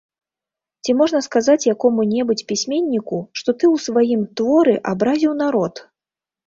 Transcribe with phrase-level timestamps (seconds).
[0.85, 5.73] Ці можна сказаць якому-небудзь пісьменніку, што ты ў сваім творы абразіў народ?